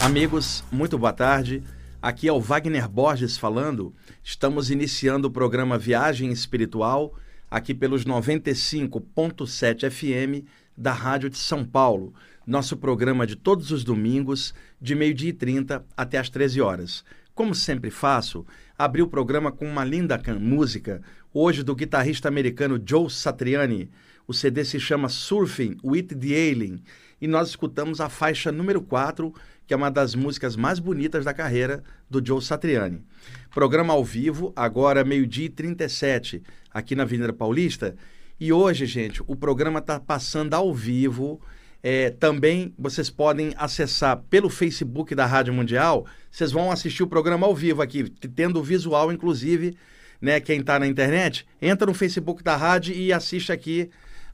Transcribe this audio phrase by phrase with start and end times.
[0.00, 1.62] Amigos, muito boa tarde.
[2.02, 3.94] Aqui é o Wagner Borges falando.
[4.20, 7.14] Estamos iniciando o programa Viagem Espiritual,
[7.48, 10.44] aqui pelos 95.7 FM
[10.76, 12.12] da Rádio de São Paulo.
[12.44, 17.04] Nosso programa de todos os domingos, de meio-dia e 30 até as 13 horas.
[17.32, 18.44] Como sempre faço,
[18.76, 21.00] abri o programa com uma linda música,
[21.32, 23.88] hoje do guitarrista americano Joe Satriani.
[24.26, 26.82] O CD se chama Surfing with the Alien
[27.20, 29.32] e nós escutamos a faixa número 4
[29.70, 33.04] que é uma das músicas mais bonitas da carreira do Joe Satriani.
[33.54, 36.42] Programa ao vivo, agora meio-dia e 37,
[36.74, 37.94] aqui na Avenida Paulista.
[38.40, 41.40] E hoje, gente, o programa está passando ao vivo.
[41.84, 46.04] É, também vocês podem acessar pelo Facebook da Rádio Mundial.
[46.32, 49.76] Vocês vão assistir o programa ao vivo aqui, tendo visual, inclusive,
[50.20, 50.40] né?
[50.40, 53.88] Quem está na internet, entra no Facebook da rádio e assiste aqui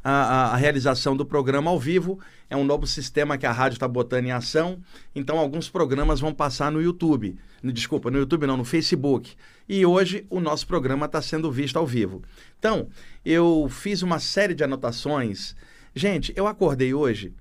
[0.09, 2.21] a, a, realização do programa ao vivo.
[2.49, 4.81] É um novo sistema que a rádio está botando em ação.
[5.15, 7.37] Então, alguns programas vão passar no YouTube.
[7.65, 9.35] Desculpa, no YouTube não, no Facebook.
[9.69, 12.23] E hoje o nosso programa está sendo visto ao vivo.
[12.59, 12.89] Então,
[13.25, 15.57] eu fiz uma série de anotações.
[15.95, 17.35] Gente, eu acordei hoje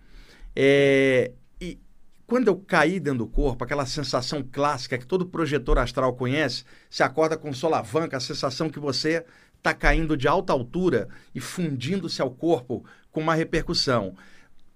[0.55, 1.77] é, e
[2.25, 7.03] quando eu caí dentro do corpo, aquela sensação clássica que todo projetor astral conhece, se
[7.03, 9.23] acorda com solavanca, a sensação que você
[9.65, 14.15] está caindo de alta altura e fundindo-se ao corpo com uma repercussão.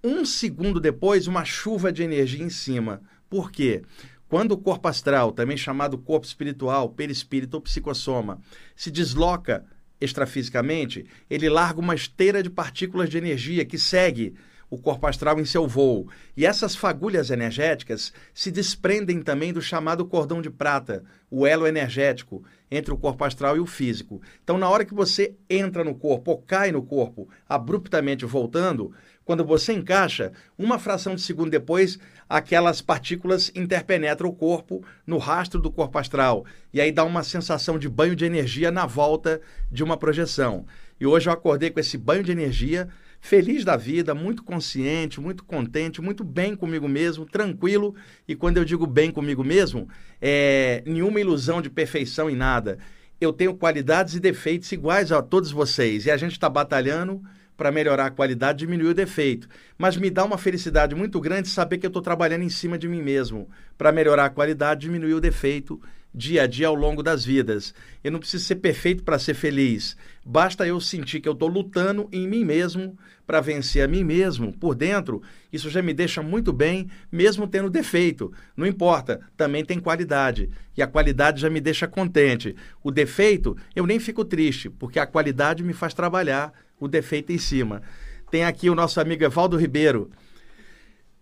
[0.02, 3.00] Um segundo depois, uma chuva de energia em cima.
[3.28, 3.82] Por quê?
[4.28, 8.40] Quando o corpo astral, também chamado corpo espiritual, perispírito ou psicossoma,
[8.74, 9.64] se desloca
[10.00, 14.34] extrafisicamente, ele larga uma esteira de partículas de energia que segue
[14.70, 16.08] o corpo astral em seu voo.
[16.36, 22.44] E essas fagulhas energéticas se desprendem também do chamado cordão de prata, o elo energético
[22.70, 24.22] entre o corpo astral e o físico.
[24.44, 29.44] Então, na hora que você entra no corpo ou cai no corpo, abruptamente voltando, quando
[29.44, 35.70] você encaixa, uma fração de segundo depois, aquelas partículas interpenetram o corpo no rastro do
[35.70, 36.44] corpo astral.
[36.72, 39.40] E aí dá uma sensação de banho de energia na volta
[39.70, 40.66] de uma projeção.
[41.00, 42.88] E hoje eu acordei com esse banho de energia
[43.20, 47.94] feliz da vida, muito consciente, muito contente, muito bem comigo mesmo, tranquilo.
[48.28, 49.88] E quando eu digo bem comigo mesmo,
[50.20, 52.78] é nenhuma ilusão de perfeição em nada.
[53.20, 57.22] Eu tenho qualidades e defeitos iguais a todos vocês e a gente está batalhando
[57.56, 59.46] para melhorar a qualidade, diminuir o defeito.
[59.76, 62.88] Mas me dá uma felicidade muito grande saber que eu estou trabalhando em cima de
[62.88, 65.80] mim mesmo para melhorar a qualidade, diminuir o defeito
[66.14, 67.74] dia a dia ao longo das vidas.
[68.02, 69.96] Eu não preciso ser perfeito para ser feliz.
[70.24, 74.52] Basta eu sentir que eu estou lutando em mim mesmo para vencer a mim mesmo
[74.52, 75.22] por dentro.
[75.52, 78.32] Isso já me deixa muito bem, mesmo tendo defeito.
[78.56, 80.50] Não importa, também tem qualidade.
[80.76, 82.56] E a qualidade já me deixa contente.
[82.82, 87.38] O defeito, eu nem fico triste, porque a qualidade me faz trabalhar o defeito em
[87.38, 87.82] cima.
[88.30, 90.10] Tem aqui o nosso amigo Evaldo Ribeiro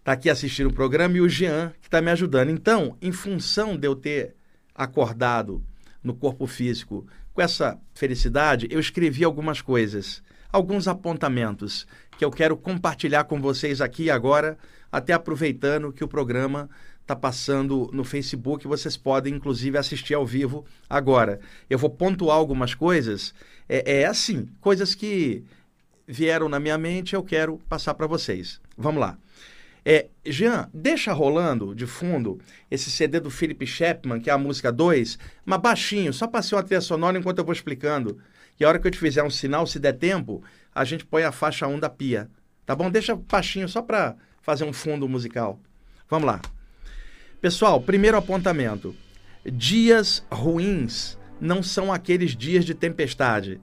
[0.08, 2.48] está aqui assistindo o programa e o Jean, que está me ajudando.
[2.48, 4.34] Então, em função de eu ter
[4.78, 5.62] acordado
[6.02, 10.22] no corpo físico com essa felicidade, eu escrevi algumas coisas,
[10.52, 14.56] alguns apontamentos que eu quero compartilhar com vocês aqui agora,
[14.90, 16.70] até aproveitando que o programa
[17.02, 21.40] está passando no Facebook, vocês podem inclusive assistir ao vivo agora.
[21.68, 23.34] Eu vou pontuar algumas coisas,
[23.68, 25.44] é, é assim, coisas que
[26.06, 28.60] vieram na minha mente, eu quero passar para vocês.
[28.76, 29.18] Vamos lá.
[29.90, 32.38] É, Jean, deixa rolando de fundo
[32.70, 36.56] esse CD do Philip Chapman, que é a música 2, mas baixinho, só para ser
[36.56, 38.18] uma trilha sonora enquanto eu vou explicando.
[38.60, 40.44] E a hora que eu te fizer um sinal, se der tempo,
[40.74, 42.28] a gente põe a faixa 1 da pia.
[42.66, 42.90] Tá bom?
[42.90, 45.58] Deixa baixinho só para fazer um fundo musical.
[46.06, 46.42] Vamos lá.
[47.40, 48.94] Pessoal, primeiro apontamento.
[49.42, 53.58] Dias ruins não são aqueles dias de tempestade.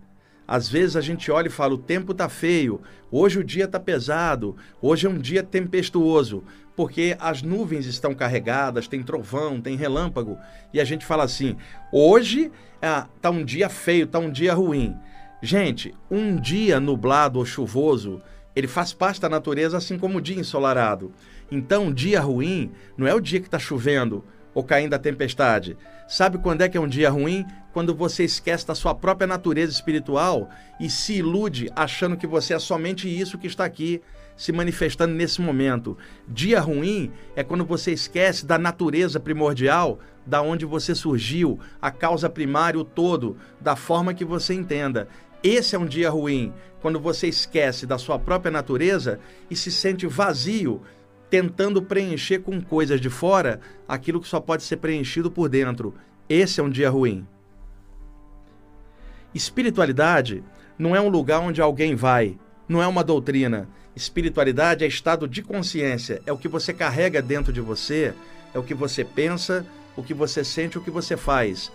[0.48, 2.82] Às vezes a gente olha e fala: o tempo está feio,
[3.12, 6.44] hoje o dia está pesado, hoje é um dia tempestuoso,
[6.76, 10.38] porque as nuvens estão carregadas, tem trovão, tem relâmpago,
[10.74, 11.58] e a gente fala assim:
[11.92, 14.96] hoje está ah, um dia feio, está um dia ruim.
[15.42, 18.22] Gente, um dia nublado ou chuvoso,
[18.56, 21.12] ele faz parte da natureza, assim como o dia ensolarado.
[21.52, 24.24] Então, dia ruim não é o dia que está chovendo
[24.56, 25.78] ou caindo a tempestade.
[26.08, 27.46] Sabe quando é que é um dia ruim?
[27.74, 30.50] Quando você esquece da sua própria natureza espiritual
[30.80, 34.02] e se ilude achando que você é somente isso que está aqui
[34.36, 35.98] se manifestando nesse momento.
[36.28, 42.30] Dia ruim é quando você esquece da natureza primordial, da onde você surgiu, a causa
[42.30, 45.08] primária, o todo, da forma que você entenda.
[45.44, 49.20] Esse é um dia ruim, quando você esquece da sua própria natureza
[49.50, 50.82] e se sente vazio,
[51.36, 55.94] tentando preencher com coisas de fora aquilo que só pode ser preenchido por dentro.
[56.30, 57.28] Esse é um dia ruim.
[59.34, 60.42] Espiritualidade
[60.80, 62.38] não é um lugar onde alguém vai,
[62.70, 63.68] não é uma doutrina.
[63.94, 68.14] Espiritualidade é estado de consciência, é o que você carrega dentro de você
[68.54, 69.66] é o que você pensa,
[69.98, 71.70] o que você sente, o que você faz.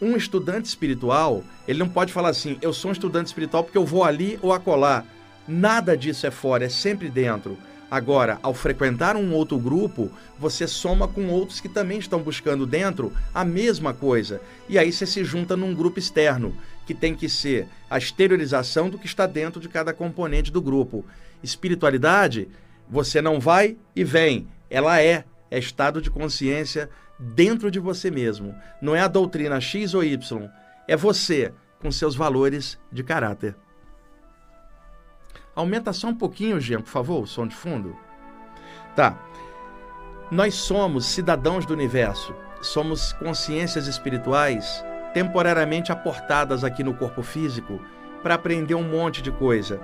[0.00, 3.84] Um estudante espiritual, ele não pode falar assim, eu sou um estudante espiritual porque eu
[3.84, 5.04] vou ali ou acolá.
[5.46, 7.58] Nada disso é fora, é sempre dentro.
[7.92, 13.12] Agora, ao frequentar um outro grupo, você soma com outros que também estão buscando dentro
[13.34, 14.40] a mesma coisa.
[14.66, 16.56] E aí você se junta num grupo externo,
[16.86, 21.04] que tem que ser a exteriorização do que está dentro de cada componente do grupo.
[21.42, 22.48] Espiritualidade,
[22.88, 28.54] você não vai e vem, ela é, é estado de consciência dentro de você mesmo.
[28.80, 30.48] Não é a doutrina X ou Y,
[30.88, 33.54] é você com seus valores de caráter.
[35.54, 37.96] Aumenta só um pouquinho, Jean, por favor, o som de fundo.
[38.96, 39.18] Tá.
[40.30, 44.82] Nós somos cidadãos do universo, somos consciências espirituais
[45.12, 47.80] temporariamente aportadas aqui no corpo físico
[48.22, 49.80] para aprender um monte de coisa.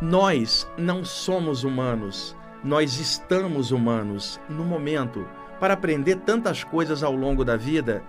[0.00, 5.26] Nós não somos humanos, nós estamos humanos no momento
[5.58, 8.02] para aprender tantas coisas ao longo da vida.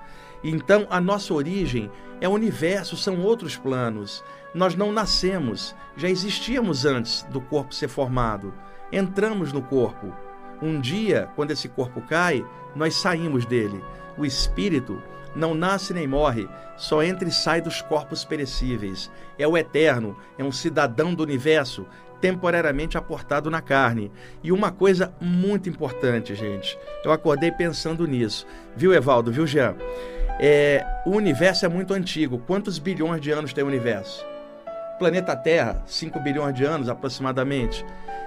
[0.43, 1.89] Então, a nossa origem
[2.21, 4.23] é o universo, são outros planos.
[4.53, 8.53] Nós não nascemos, já existíamos antes do corpo ser formado.
[8.91, 10.13] Entramos no corpo.
[10.61, 12.43] Um dia, quando esse corpo cai,
[12.75, 13.83] nós saímos dele.
[14.17, 15.01] O espírito
[15.35, 19.11] não nasce nem morre, só entra e sai dos corpos perecíveis.
[19.37, 21.85] É o eterno, é um cidadão do universo,
[22.19, 24.11] temporariamente aportado na carne.
[24.43, 28.47] E uma coisa muito importante, gente, eu acordei pensando nisso.
[28.75, 29.31] Viu, Evaldo?
[29.31, 29.75] Viu, Jean?
[30.39, 32.39] É, o universo é muito antigo.
[32.47, 34.25] Quantos bilhões de anos tem o universo?
[34.99, 37.85] Planeta Terra, 5 bilhões de anos aproximadamente.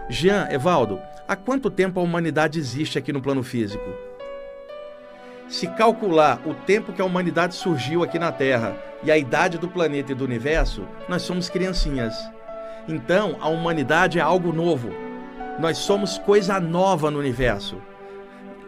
[0.09, 0.99] Jean, Evaldo,
[1.29, 3.85] há quanto tempo a humanidade existe aqui no plano físico?
[5.49, 8.75] Se calcular o tempo que a humanidade surgiu aqui na Terra
[9.05, 12.17] e a idade do planeta e do universo, nós somos criancinhas.
[12.89, 14.91] Então, a humanidade é algo novo.
[15.61, 17.77] Nós somos coisa nova no universo.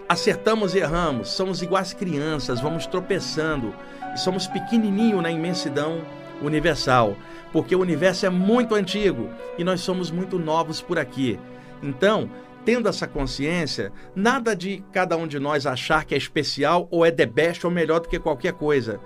[0.06, 3.74] Acertamos e erramos, somos iguais crianças, vamos tropeçando
[4.16, 6.00] somos pequenininho na imensidão
[6.42, 7.16] universal,
[7.52, 11.38] porque o universo é muito antigo e nós somos muito novos por aqui.
[11.82, 12.30] Então,
[12.64, 17.10] tendo essa consciência, nada de cada um de nós achar que é especial ou é
[17.10, 19.00] the best ou melhor do que qualquer coisa.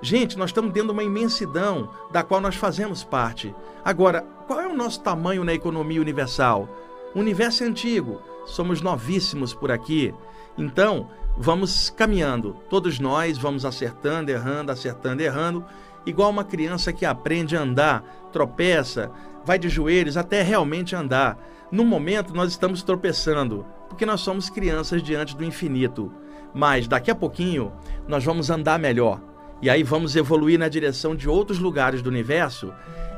[0.00, 3.54] Gente, nós estamos dentro de uma imensidão da qual nós fazemos parte.
[3.84, 6.68] Agora, qual é o nosso tamanho na economia universal?
[7.14, 10.14] O universo é antigo, somos novíssimos por aqui.
[10.56, 12.56] Então, vamos caminhando.
[12.68, 15.64] Todos nós vamos acertando, errando, acertando, errando
[16.06, 18.02] igual uma criança que aprende a andar,
[18.32, 19.10] tropeça,
[19.44, 21.38] vai de joelhos até realmente andar.
[21.70, 26.12] No momento, nós estamos tropeçando, porque nós somos crianças diante do infinito.
[26.54, 27.72] Mas daqui a pouquinho,
[28.06, 29.20] nós vamos andar melhor.
[29.60, 32.72] E aí vamos evoluir na direção de outros lugares do universo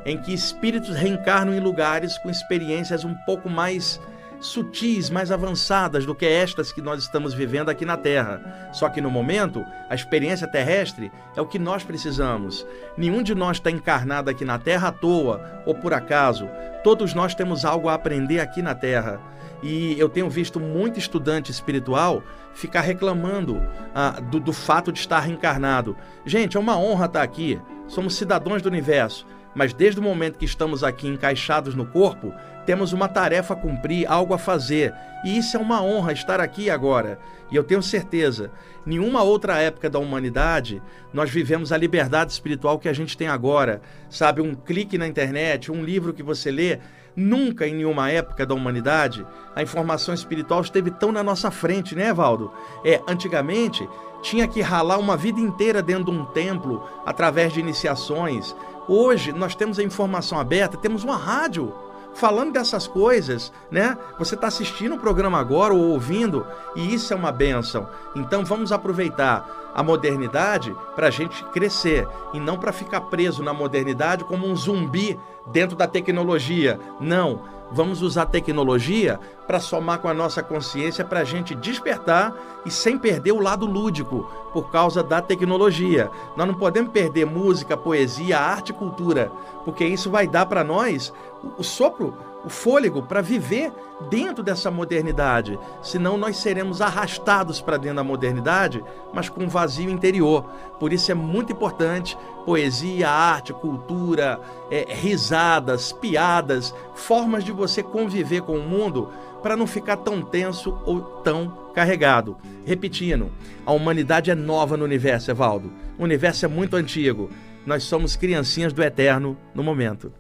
[0.05, 4.01] em que espíritos reencarnam em lugares com experiências um pouco mais
[4.45, 8.69] sutis, mais avançadas do que estas que nós estamos vivendo aqui na Terra.
[8.73, 12.67] Só que no momento, a experiência terrestre é o que nós precisamos.
[12.97, 16.47] Nenhum de nós está encarnado aqui na Terra à toa ou por acaso.
[16.83, 19.19] Todos nós temos algo a aprender aqui na Terra.
[19.63, 22.23] E eu tenho visto muito estudante espiritual
[22.53, 23.63] ficar reclamando
[23.95, 25.97] ah, do, do fato de estar reencarnado.
[26.27, 27.59] Gente, é uma honra estar aqui.
[27.89, 29.27] Somos cidadãos do universo.
[29.55, 34.07] Mas desde o momento que estamos aqui encaixados no corpo, temos uma tarefa a cumprir,
[34.11, 34.95] algo a fazer.
[35.25, 37.19] E isso é uma honra estar aqui agora.
[37.51, 38.51] E eu tenho certeza,
[38.85, 43.81] nenhuma outra época da humanidade nós vivemos a liberdade espiritual que a gente tem agora.
[44.11, 46.81] Sabe, um clique na internet, um livro que você lê,
[47.17, 52.13] Nunca em nenhuma época da humanidade a informação espiritual esteve tão na nossa frente, né,
[52.13, 52.53] Valdo?
[52.85, 53.89] É, antigamente
[54.21, 58.55] tinha que ralar uma vida inteira dentro de um templo através de iniciações.
[58.89, 61.73] Hoje nós temos a informação aberta, temos uma rádio
[62.15, 63.99] falando dessas coisas, né?
[64.19, 67.89] Você está assistindo o programa agora ou ouvindo, e isso é uma benção.
[68.15, 73.53] Então vamos aproveitar a modernidade para a gente crescer e não para ficar preso na
[73.53, 76.79] modernidade como um zumbi dentro da tecnologia.
[77.01, 82.71] Não, vamos usar tecnologia para somar com a nossa consciência para a gente despertar e
[82.71, 86.11] sem perder o lado lúdico por causa da tecnologia.
[86.37, 89.31] Nós não podemos perder música, poesia, arte e cultura,
[89.65, 91.13] porque isso vai dar para nós
[91.59, 92.15] o sopro
[92.45, 93.73] o fôlego para viver
[94.11, 95.59] dentro dessa modernidade.
[95.83, 100.45] Senão nós seremos arrastados para dentro da modernidade, mas com um vazio interior.
[100.79, 108.43] Por isso é muito importante poesia, arte, cultura, é, risadas, piadas, formas de você conviver
[108.43, 109.09] com o mundo
[109.43, 112.37] para não ficar tão tenso ou tão carregado.
[112.65, 113.31] Repetindo,
[113.65, 115.71] a humanidade é nova no universo, Evaldo.
[115.99, 117.31] O universo é muito antigo.
[117.67, 120.13] Nós somos criancinhas do eterno no momento.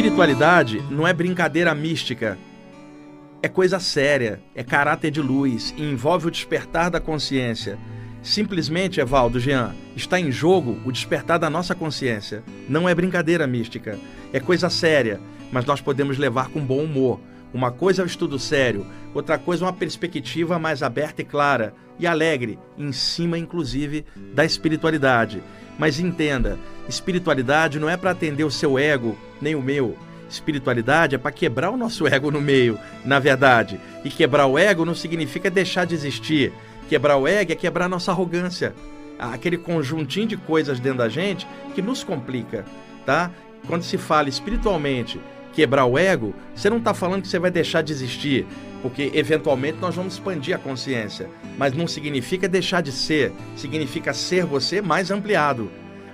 [0.00, 2.38] Espiritualidade não é brincadeira mística.
[3.42, 7.78] É coisa séria, é caráter de luz e envolve o despertar da consciência.
[8.22, 12.42] Simplesmente, Evaldo Jean, está em jogo o despertar da nossa consciência.
[12.66, 13.98] Não é brincadeira mística.
[14.32, 15.20] É coisa séria,
[15.52, 17.20] mas nós podemos levar com bom humor.
[17.52, 21.74] Uma coisa é o estudo sério, outra coisa é uma perspectiva mais aberta e clara
[21.98, 25.42] e alegre, em cima, inclusive, da espiritualidade.
[25.78, 29.96] Mas entenda, espiritualidade não é para atender o seu ego, nem o meu.
[30.28, 33.80] Espiritualidade é para quebrar o nosso ego no meio, na verdade.
[34.04, 36.52] E quebrar o ego não significa deixar de existir.
[36.88, 38.74] Quebrar o ego é quebrar a nossa arrogância.
[39.18, 42.64] Aquele conjuntinho de coisas dentro da gente que nos complica,
[43.04, 43.30] tá?
[43.66, 45.20] Quando se fala espiritualmente
[45.52, 48.46] quebrar o ego, você não está falando que você vai deixar de existir,
[48.82, 51.28] porque eventualmente nós vamos expandir a consciência.
[51.58, 55.70] Mas não significa deixar de ser, significa ser você mais ampliado.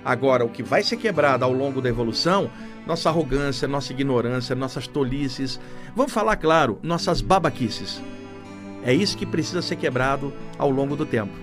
[0.07, 2.49] Agora, o que vai ser quebrado ao longo da evolução
[2.85, 5.59] nossa arrogância, nossa ignorância, nossas tolices,
[5.93, 8.01] vamos falar claro, nossas babaquices.
[8.85, 11.33] É isso que precisa ser quebrado ao longo do tempo.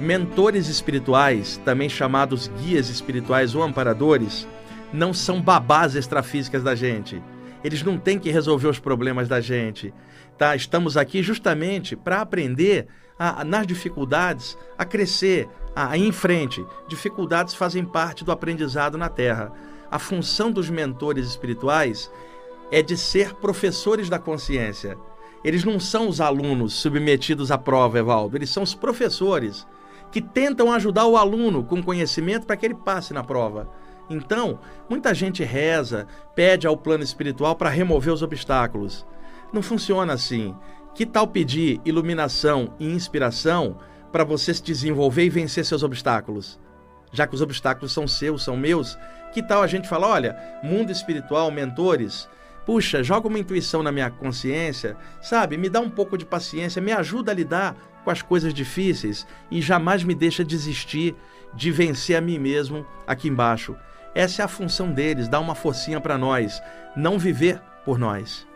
[0.00, 4.48] Mentores espirituais, também chamados guias espirituais ou amparadores,
[4.92, 7.22] não são babás extrafísicas da gente.
[7.62, 9.94] Eles não têm que resolver os problemas da gente.
[10.36, 10.56] Tá?
[10.56, 12.88] Estamos aqui justamente para aprender
[13.18, 15.48] a, nas dificuldades a crescer,
[15.86, 16.66] a, ir em frente.
[16.88, 19.52] Dificuldades fazem parte do aprendizado na Terra.
[19.88, 22.10] A função dos mentores espirituais
[22.72, 24.98] é de ser professores da consciência.
[25.44, 29.64] Eles não são os alunos submetidos à prova, Evaldo, eles são os professores
[30.10, 33.70] que tentam ajudar o aluno com conhecimento para que ele passe na prova.
[34.10, 34.58] Então,
[34.88, 39.06] muita gente reza, pede ao plano espiritual para remover os obstáculos.
[39.52, 40.56] Não funciona assim.
[40.92, 43.76] Que tal pedir iluminação e inspiração
[44.12, 46.58] para você se desenvolver e vencer seus obstáculos?
[47.12, 48.98] Já que os obstáculos são seus, são meus,
[49.32, 52.28] que tal a gente falar, olha, mundo espiritual, mentores,
[52.66, 55.56] puxa, joga uma intuição na minha consciência, sabe?
[55.56, 59.60] Me dá um pouco de paciência, me ajuda a lidar com as coisas difíceis e
[59.60, 61.14] jamais me deixa desistir
[61.54, 63.76] de vencer a mim mesmo aqui embaixo.
[64.14, 66.62] Essa é a função deles, dar uma forcinha para nós,
[66.96, 68.47] não viver por nós.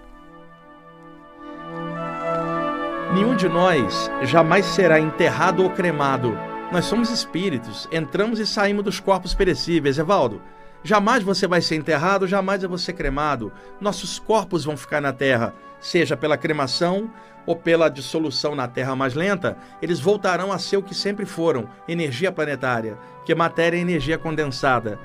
[3.12, 6.34] Nenhum de nós jamais será enterrado ou cremado.
[6.72, 9.98] Nós somos espíritos, entramos e saímos dos corpos perecíveis.
[9.98, 10.40] Evaldo,
[10.82, 13.52] jamais você vai ser enterrado, jamais eu vou ser cremado.
[13.78, 17.10] Nossos corpos vão ficar na terra, seja pela cremação
[17.44, 21.68] ou pela dissolução na terra mais lenta, eles voltarão a ser o que sempre foram,
[21.86, 24.98] energia planetária, que matéria é energia condensada.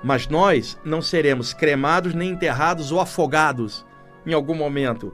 [0.00, 3.84] Mas nós não seremos cremados nem enterrados ou afogados
[4.24, 5.12] em algum momento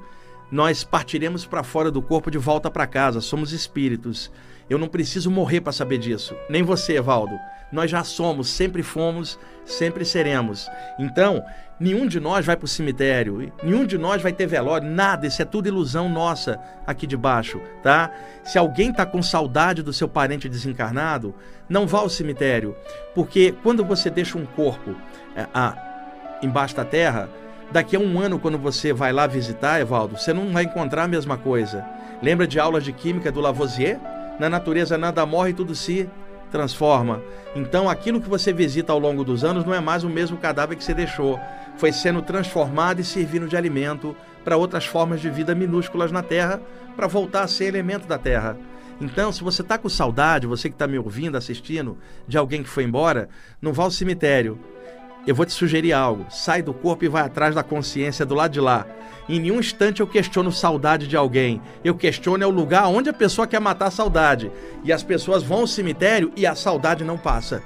[0.55, 3.21] nós partiremos para fora do corpo de volta para casa.
[3.21, 4.31] Somos espíritos.
[4.71, 6.37] Eu não preciso morrer para saber disso.
[6.49, 7.37] Nem você, Evaldo.
[7.73, 10.71] Nós já somos, sempre fomos, sempre seremos.
[10.97, 11.43] Então,
[11.81, 15.27] nenhum de nós vai para o cemitério, nenhum de nós vai ter velório, nada.
[15.27, 18.13] Isso é tudo ilusão nossa aqui de baixo, tá?
[18.45, 21.35] Se alguém está com saudade do seu parente desencarnado,
[21.69, 22.77] não vá ao cemitério,
[23.13, 24.95] porque quando você deixa um corpo
[25.35, 25.49] é,
[26.47, 27.29] embaixo da terra,
[27.75, 31.09] Daqui a um ano, quando você vai lá visitar, Evaldo, você não vai encontrar a
[31.09, 31.85] mesma coisa.
[32.23, 33.99] Lembra de aulas de química do Lavoisier?
[34.39, 36.09] Na natureza nada morre, tudo se
[36.53, 37.21] transforma.
[37.53, 40.77] Então, aquilo que você visita ao longo dos anos não é mais o mesmo cadáver
[40.77, 41.37] que você deixou.
[41.77, 44.15] Foi sendo transformado e servindo de alimento
[44.45, 46.63] para outras formas de vida minúsculas na Terra,
[46.95, 48.57] para voltar a ser elemento da Terra.
[49.01, 52.69] Então, se você está com saudade, você que está me ouvindo, assistindo, de alguém que
[52.69, 53.29] foi embora,
[53.61, 54.61] não vá ao cemitério
[55.27, 56.27] eu vou te sugerir algo.
[56.29, 58.87] Sai do corpo e vai atrás da consciência do lado de lá.
[59.29, 61.61] Em nenhum instante eu questiono saudade de alguém.
[61.83, 64.53] Eu questiono é o lugar onde a pessoa quer matar a saudade.
[64.85, 67.63] E as pessoas vão ao cemitério e a saudade não passa.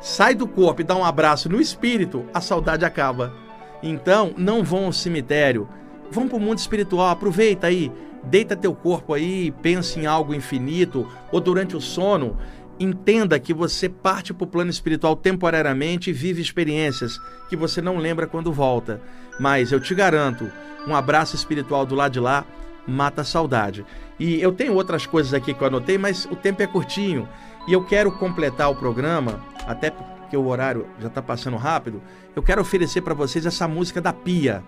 [0.00, 3.32] Sai do corpo e dá um abraço no espírito, a saudade acaba.
[3.82, 5.68] Então, não vão ao cemitério.
[6.10, 7.90] Vão para o mundo espiritual, aproveita aí.
[8.22, 12.38] Deita teu corpo aí, pense em algo infinito, ou durante o sono,
[12.78, 17.98] Entenda que você parte para o plano espiritual temporariamente e vive experiências que você não
[17.98, 19.00] lembra quando volta.
[19.38, 20.50] Mas eu te garanto,
[20.86, 22.44] um abraço espiritual do lado de lá
[22.86, 23.84] mata a saudade.
[24.18, 27.28] E eu tenho outras coisas aqui que eu anotei, mas o tempo é curtinho.
[27.66, 32.02] E eu quero completar o programa, até porque o horário já está passando rápido.
[32.34, 34.62] Eu quero oferecer para vocês essa música da Pia,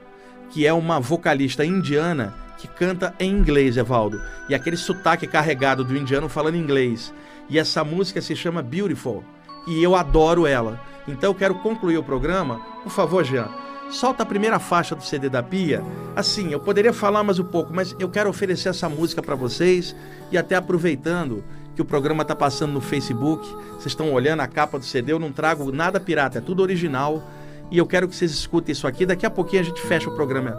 [0.50, 4.20] que é uma vocalista indiana que canta em inglês, Evaldo.
[4.48, 7.12] E aquele sotaque carregado do indiano falando inglês.
[7.48, 9.22] E essa música se chama Beautiful.
[9.66, 10.80] E eu adoro ela.
[11.08, 12.60] Então eu quero concluir o programa.
[12.82, 13.48] Por favor, Jean,
[13.90, 15.82] solta a primeira faixa do CD da Pia.
[16.14, 19.94] Assim, eu poderia falar mais um pouco, mas eu quero oferecer essa música para vocês.
[20.30, 24.78] E até aproveitando que o programa está passando no Facebook, vocês estão olhando a capa
[24.78, 27.22] do CD, eu não trago nada pirata, é tudo original.
[27.70, 29.04] E eu quero que vocês escutem isso aqui.
[29.04, 30.56] Daqui a pouquinho a gente fecha o programa.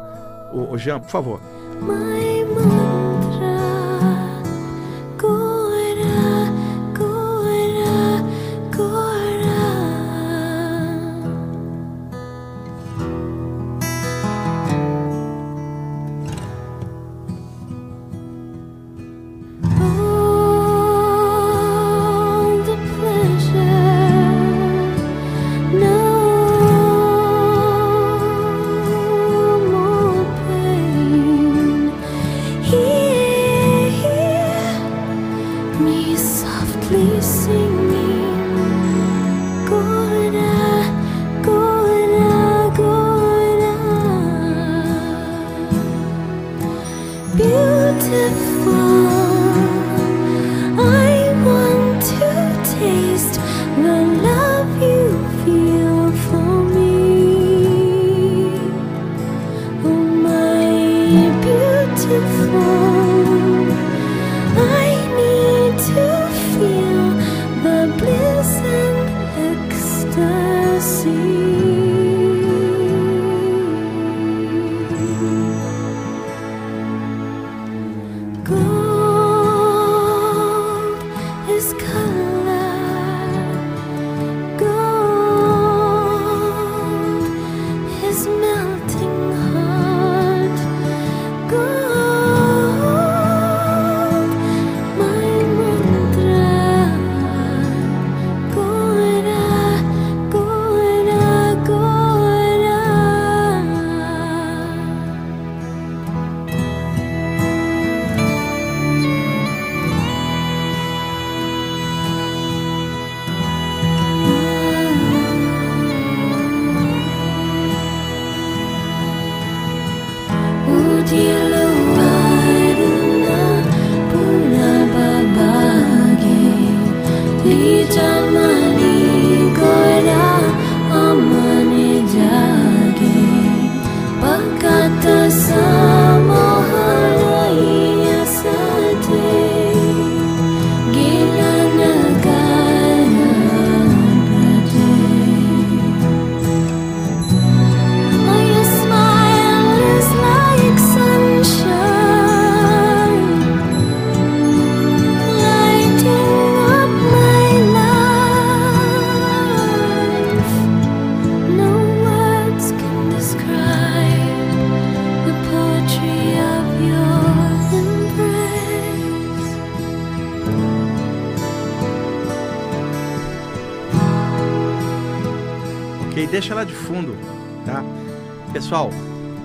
[0.53, 1.41] O, o Jean, por favor.
[1.81, 2.86] My mantra,
[35.79, 38.06] me softly singing.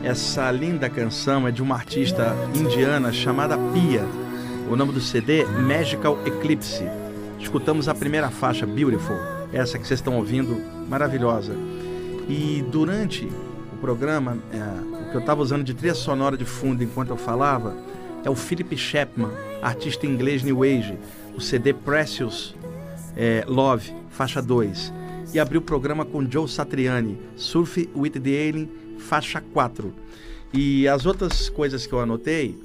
[0.04, 4.04] Essa linda canção é de uma artista indiana chamada Pia.
[4.70, 6.84] O nome do CD Magical Eclipse.
[7.40, 9.16] Escutamos a primeira faixa, Beautiful,
[9.50, 11.54] essa que vocês estão ouvindo, maravilhosa.
[12.28, 13.26] E durante
[13.72, 17.16] o programa, é, o que eu estava usando de trilha sonora de fundo enquanto eu
[17.16, 17.74] falava
[18.22, 19.30] é o Philip Chapman,
[19.62, 20.98] artista inglês New Age,
[21.34, 22.54] o CD Precious
[23.16, 24.92] é, Love, faixa 2.
[25.32, 29.92] E abriu o programa com Joe Satriani, Surf with the Alien, faixa 4.
[30.54, 32.58] E as outras coisas que eu anotei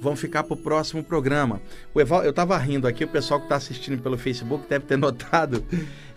[0.00, 1.62] vão ficar para o próximo programa.
[1.94, 4.96] O Eval, eu estava rindo aqui, o pessoal que está assistindo pelo Facebook deve ter
[4.98, 5.64] notado.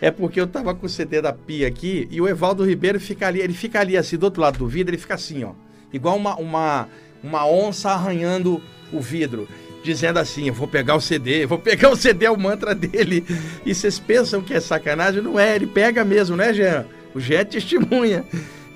[0.02, 3.28] É porque eu estava com o CD da Pia aqui e o Evaldo Ribeiro fica
[3.28, 5.52] ali, ele fica ali assim, do outro lado do vidro, ele fica assim, ó.
[5.94, 6.90] Igual uma, uma,
[7.24, 8.62] uma onça arranhando
[8.92, 9.48] o vidro
[9.86, 12.74] dizendo assim: eu vou pegar o CD, eu vou pegar o CD, é o mantra
[12.74, 13.24] dele.
[13.64, 15.22] E vocês pensam que é sacanagem?
[15.22, 16.86] Não é, ele pega mesmo, né, Jean?
[17.14, 18.26] O Jean é testemunha.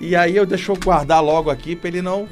[0.00, 2.26] E aí eu deixo guardar logo aqui para ele não,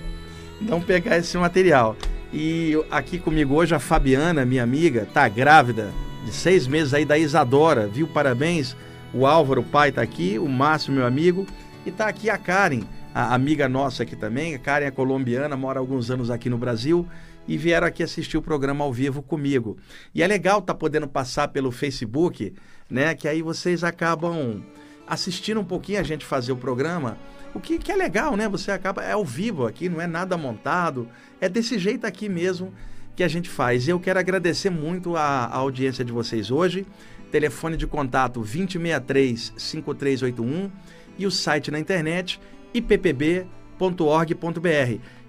[0.59, 1.95] não pegar esse material.
[2.33, 5.93] E aqui comigo hoje a Fabiana, minha amiga, tá grávida
[6.25, 8.09] de seis meses aí da Isadora, viu?
[8.09, 8.75] Parabéns.
[9.13, 11.47] O Álvaro, o pai, tá aqui, o Márcio, meu amigo,
[11.87, 12.83] e tá aqui a Karen,
[13.15, 14.55] a amiga nossa aqui também.
[14.55, 17.07] A Karen é colombiana, mora há alguns anos aqui no Brasil
[17.47, 19.79] e vieram aqui assistir o programa ao vivo comigo.
[20.15, 22.53] E é legal tá podendo passar pelo Facebook,
[22.91, 23.15] né?
[23.15, 24.63] Que aí vocês acabam
[25.09, 27.17] assistindo um pouquinho a gente fazer o programa.
[27.55, 28.47] O que, que é legal, né?
[28.49, 29.03] Você acaba.
[29.03, 31.09] É ao vivo aqui, não é nada montado.
[31.41, 32.73] É desse jeito aqui mesmo
[33.17, 33.89] que a gente faz.
[33.89, 36.87] E eu quero agradecer muito a, a audiência de vocês hoje.
[37.33, 40.71] Telefone de contato 2063-5381
[41.19, 42.41] e o site na internet
[42.73, 43.49] ippb.org.br.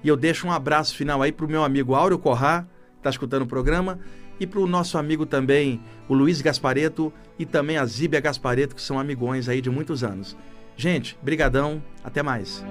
[0.04, 2.68] E eu deixo um abraço final aí para o meu amigo Áureo Corrá, que
[3.00, 4.00] está escutando o programa,
[4.40, 8.82] e para o nosso amigo também, o Luiz Gaspareto, e também a Zíbia Gaspareto, que
[8.82, 10.38] são amigões aí de muitos anos.
[10.76, 12.64] Gente, brigadão, até mais.